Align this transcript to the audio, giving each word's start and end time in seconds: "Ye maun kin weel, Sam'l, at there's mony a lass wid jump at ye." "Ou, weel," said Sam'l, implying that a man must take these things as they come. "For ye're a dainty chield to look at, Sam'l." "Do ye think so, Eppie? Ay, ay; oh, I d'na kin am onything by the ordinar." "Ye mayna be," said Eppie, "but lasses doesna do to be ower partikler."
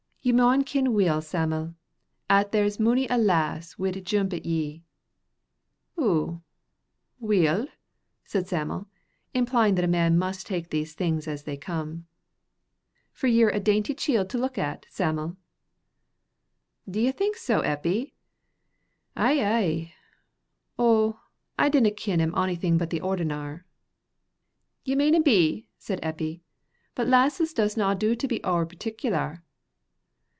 "Ye 0.23 0.31
maun 0.31 0.63
kin 0.63 0.93
weel, 0.93 1.19
Sam'l, 1.19 1.73
at 2.29 2.51
there's 2.51 2.79
mony 2.79 3.07
a 3.07 3.17
lass 3.17 3.79
wid 3.79 4.05
jump 4.05 4.33
at 4.33 4.45
ye." 4.45 4.83
"Ou, 5.99 6.43
weel," 7.19 7.65
said 8.23 8.45
Sam'l, 8.47 8.85
implying 9.33 9.73
that 9.73 9.83
a 9.83 9.87
man 9.97 10.19
must 10.19 10.45
take 10.45 10.69
these 10.69 10.93
things 10.93 11.27
as 11.27 11.45
they 11.45 11.57
come. 11.57 12.05
"For 13.11 13.25
ye're 13.25 13.49
a 13.49 13.59
dainty 13.59 13.95
chield 13.95 14.29
to 14.29 14.37
look 14.37 14.59
at, 14.59 14.85
Sam'l." 14.91 15.37
"Do 16.87 17.01
ye 17.01 17.11
think 17.11 17.35
so, 17.35 17.61
Eppie? 17.61 18.13
Ay, 19.15 19.39
ay; 19.43 19.93
oh, 20.77 21.19
I 21.57 21.67
d'na 21.67 21.89
kin 21.89 22.21
am 22.21 22.35
onything 22.35 22.77
by 22.77 22.85
the 22.85 23.01
ordinar." 23.01 23.65
"Ye 24.85 24.93
mayna 24.93 25.21
be," 25.23 25.67
said 25.79 25.99
Eppie, 26.03 26.43
"but 26.93 27.07
lasses 27.07 27.55
doesna 27.55 27.95
do 27.97 28.15
to 28.15 28.27
be 28.27 28.39
ower 28.43 28.67
partikler." 28.67 29.41